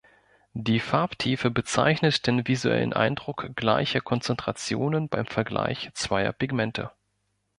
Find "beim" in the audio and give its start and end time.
5.09-5.27